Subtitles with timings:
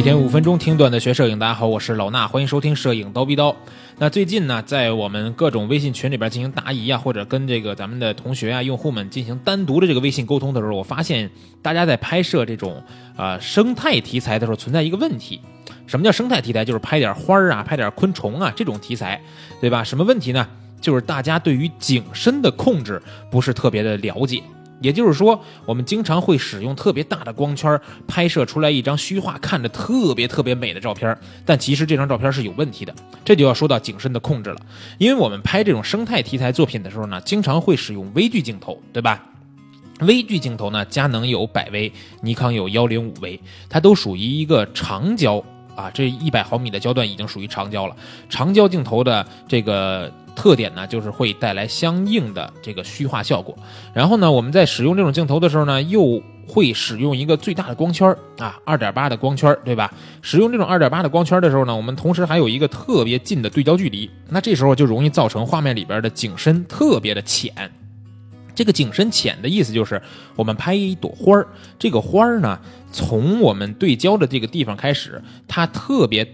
[0.00, 3.54] 每天五分钟听段子学摄影，大家好，我是老衲，欢迎收听摄影刀逼刀。
[3.98, 12.82] 那最近呢，在我们各种微信群里边进行答疑啊，或者跟这个咱们的同学啊、用户们进行单独的这个微信沟通的时候，我发现大家在拍摄这种
[13.14, 15.38] 呃生态题材的时候，存在一个问题。
[15.86, 16.64] 什么叫生态题材？
[16.64, 19.20] 就是拍点花儿啊，拍点昆虫啊这种题材，
[19.60, 19.84] 对吧？
[19.84, 20.48] 什么问题呢？
[20.80, 24.42] 就是大家对于景深的控制不是特别的了解。
[24.80, 27.78] 也就是说，我们经常会使用特别大的光圈
[28.08, 32.94] 拍摄出来一张虚化，看着特别特别美的照片，但其实这张照片是有问题的。
[33.24, 34.56] 这就要说到景深的控制了，
[34.98, 39.22] 因为我们拍这种生态题材作品的时候呢，经常会使用微距镜头，对吧？
[40.00, 43.38] 微距镜头呢，佳能有百微，尼康有幺零五微，
[43.68, 45.44] 它都属于一个长焦
[45.76, 47.94] 啊，这一百毫米的焦段已经属于长焦了。
[48.30, 50.10] 长焦镜头的这个。
[50.40, 53.54] 特点呢，就是会带来相应的这个虚化效果。
[53.92, 56.18] 然后呢，我们在使用这种镜头的时候呢，又
[56.48, 59.92] 会使用一个最大的光圈啊，二点八的光圈，对吧？
[60.22, 67.52] 使用这种二点八的光圈的时候呢，我们同时还有一个特别近的对焦距离，那这时候就容易造成画面里边的景深特别的浅。
[68.54, 70.00] 这个景深浅的意思就是，
[70.36, 71.46] 我们拍一朵花儿，
[71.78, 72.58] 这个花儿呢，
[72.90, 76.26] 从我们对焦的这个地方开始，它特别。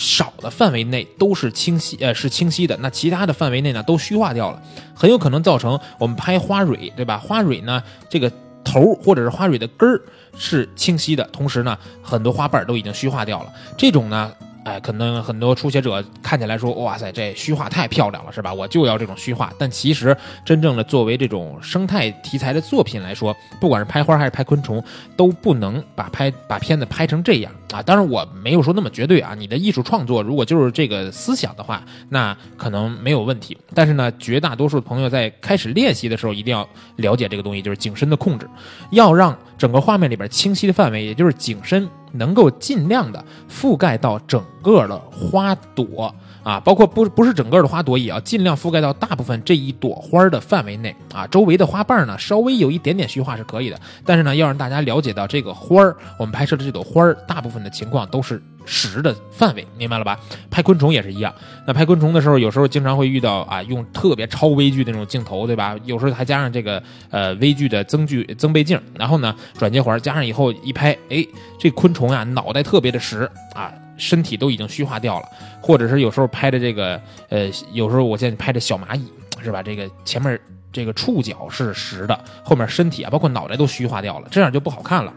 [0.00, 2.76] 少的范围内都是清晰，呃，是清晰的。
[2.76, 4.62] 那其他的范围内呢，都虚化掉了，
[4.94, 7.18] 很有可能造成我们拍花蕊，对吧？
[7.18, 8.30] 花蕊呢，这个
[8.62, 10.00] 头或者是花蕊的根儿
[10.38, 13.52] 是清晰的，同时呢，很多花瓣都已经虚化掉了。
[13.76, 14.32] 这种呢。
[14.68, 18.52] 哎，可能很多初学者看起来说，哇塞，这虚化太漂亮了，是吧？
[18.52, 19.50] 我就要这种虚化。
[19.58, 24.84] 但其实，真正的作为这种生态题材的作品来说，不管是拍花还是拍昆虫，
[25.16, 27.80] 都不能把拍把片子拍成这样啊。
[27.80, 29.34] 当然，我没有说那么绝对啊。
[29.34, 33.56] 你的艺术创作如果就是这个思想的话，那可能没有问题。
[33.72, 38.46] 但是呢，绝大多数朋友在开始练习的时候，一定要了解这个东西，就是景深的控制，
[38.90, 41.88] 要让整个画面里边清晰的范围，也就是景深。
[42.12, 46.14] 能够尽量的覆盖到整个的花朵。
[46.48, 51.26] 啊，包括不不是整个的花朵，也要尽量覆盖到大部分这一朵花的范围内啊。
[51.26, 58.42] 周围的花瓣呢，稍微有一点点虚化是可以的，但是呢，要让大家了解到这个花儿，我们拍摄的这朵花儿，大部分的情况都是。
[58.70, 60.20] 实的范围，明白了吧？
[60.50, 61.32] 拍昆虫也是一样。
[61.66, 65.74] 那拍昆虫的时候，有时候经常会遇到啊，用特别超微距的那种镜头，对吧？
[65.86, 71.26] 有时候还加上这个呃微距的增距增倍镜，然后呢转接环加上以后一拍，哎，
[71.58, 73.20] 这昆虫呀脑袋特别的实
[73.54, 75.28] 啊，身体都已经虚化掉了。
[75.60, 76.98] 或者是有时候拍的这个
[77.28, 79.62] 呃，有时候我现在拍的小蚂蚁是吧？
[79.62, 80.40] 这个前面
[80.72, 85.12] 这个触角是实的，后面身体啊包括脑袋都虚化掉了，这样就不好看了。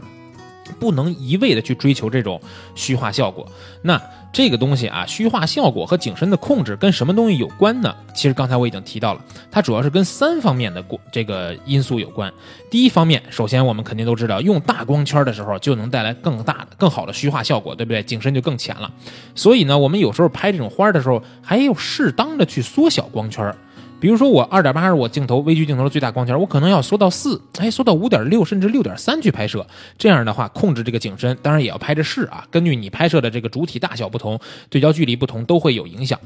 [0.80, 2.40] 不能一味的去追求这种
[2.76, 3.48] 虚化效果。
[3.82, 4.02] 那
[4.34, 7.94] 这个东西啊，虚化效果和景深的控制跟什么东西有关呢？
[8.16, 12.32] 其实刚才我已经提到了，它主要是跟三方面的过这个因素有关。
[12.70, 18.02] 第一方面，首先我们肯定都知道，用大光圈的时候就能带来更大的、更好的虚化效果，对不对？
[18.04, 18.90] 景深就更浅了。
[19.36, 23.54] 所以呢，我们有时候拍这种花的时候，还要适当的去缩小光圈。
[24.02, 29.64] 比如说我二点八是我镜头微距镜头的最大光圈，我可能要缩到四，哎，缩到五点六甚至六点三去拍摄。
[29.96, 32.44] 这样的话，控制这个景深，当然也要拍着试啊。
[32.50, 34.40] 根据你拍摄的这个主体大小不同，
[34.72, 36.20] 对焦距离不同，都会有影响。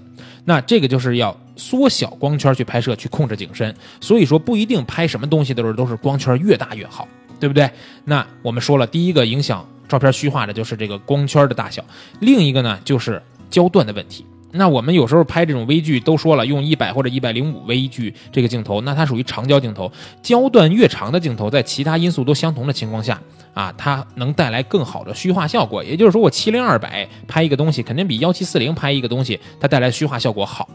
[0.46, 3.76] 那这个就是要缩小光圈去拍摄，去控制景深。
[4.00, 7.06] 所以说不一定拍什么东西的时候都是光圈越大越好，
[7.42, 7.70] 对不对？
[8.06, 11.84] 那我们说了，第一个影响照片虚化的就是这个光圈的大小，
[12.22, 14.26] 另一个呢就是焦段的问题。
[14.56, 23.22] 那我们有时候拍这种微距，都说了用一百或者一百零五微距这个镜头，那它属于长焦镜头，焦段越长的镜头，在其他因素都相同的情况下，
[23.54, 25.84] 啊，它能带来更好的虚化效果。
[25.84, 30.70] 也就是说，我七零二百拍一个东西，肯定比幺七四零拍一个东西，它带来虚化效果好。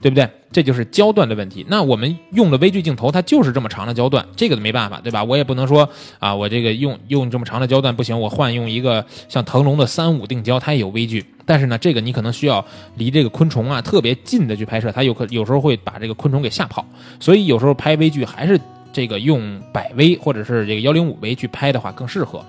[0.00, 0.28] 对不对？
[0.52, 1.64] 这就是焦段的问题。
[1.68, 5.22] 那我们用的微距镜头，它就是这么长的焦段，这个没办法，对吧？
[5.22, 12.64] 我也不能说啊，我这个用用这么长的焦段不行，我换用一个像腾龙的三五定焦，它也有微距，但是呢，这个你可能需要
[12.96, 16.86] 离这个昆虫啊特别近的去拍摄，它有可有时候会把这个昆虫给吓跑，
[17.20, 18.58] 所以有时候拍微距还是
[18.92, 22.44] 这个用百微或者是这个幺零五微去拍的话更适合。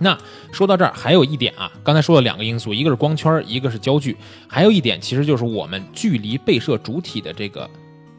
[0.00, 0.18] 那
[0.52, 4.16] 说到这儿，还有一点啊，刚才说了两个因素，一个是光圈，一个是焦距，
[4.48, 7.70] 还有一点其实就是我们距离被摄主体的这个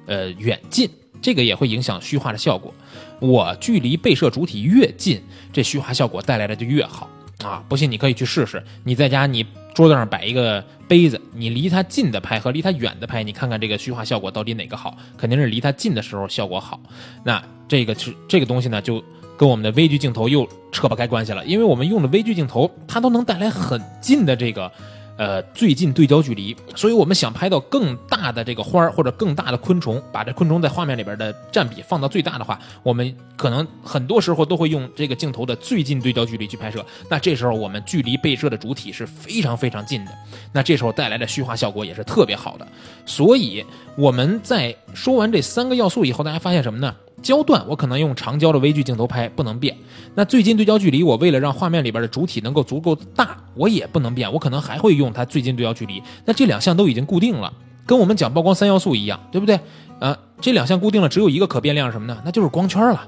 [0.06, 0.90] 呃远近，
[1.22, 2.74] 这个也会影响虚化的效果。
[3.20, 7.10] 我距离被摄主体越近，这虚化效果带来的就越好
[7.44, 7.62] 啊！
[7.68, 14.98] 不信你可以去试试，你在家你桌子上摆一个杯子，你离它近的拍和离它远的拍，你看看这个虚化效果到底哪个好？
[15.18, 16.80] 肯定是离它近的时候效果好。
[17.26, 19.04] 那这个是这个东西呢就。
[19.38, 24.72] 跟我们的微距镜头又扯不开关系了，因为我们用的微距镜头，它都能带来很近的这个，
[25.18, 26.56] 呃最近对焦距离。
[26.76, 36.86] 所以我们想拍到更大的这个花儿或者更大的昆虫，把这昆虫在画面里边的占比放到最大的话，我们可能很多时候都会用这个镜头的最近对焦距离去拍摄。
[37.10, 40.12] 那这时候我们距离被摄的主体是非常非常近的，
[40.52, 42.68] 那这时候带来的虚化效果也是特别好的。
[43.06, 43.66] 所以
[43.98, 46.96] 我们在说完这三个要素以后，大家发现什么呢？
[47.22, 49.76] 焦段我可能用长焦的微距镜头拍不能变，
[50.14, 56.02] 那最近对焦距离我为了让画面里边的主体能够足够大，我也不能变，我可能还会用它最近对焦距离。
[56.26, 57.52] 那这两项都已经固定了，
[57.86, 59.60] 跟我们讲曝光三要素一样，对不对？
[60.00, 62.22] 呃，这两项固定了，只有一个可变量是什么呢？
[62.26, 63.08] 那就是光圈了，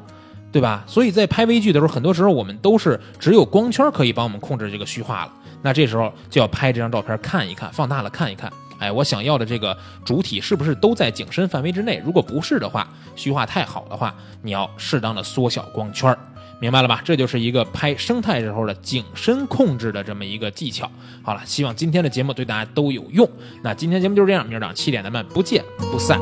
[0.52, 0.84] 对吧？
[0.88, 5.34] 所以在拍微距的时候，很多时候我们都是只有光圈可以帮我们控制这个虚化了。
[5.62, 8.52] 那这时候就要拍这张照片看一看，放大了看一看。
[8.80, 12.02] 哎，我想要的这个主体是不是都在景深范围之内？
[12.06, 16.16] 如果不是的话，虚化太好的话，你要适当的缩小光圈
[16.60, 17.02] 明白了吧？
[17.06, 20.90] 这就是一个拍生态时候的景深控制的这么一个技巧。
[21.22, 23.30] 好了，希望今天的节目对大家都有用。
[23.62, 26.20] 那今天节目就是这样，明儿早上七点咱们不见不散。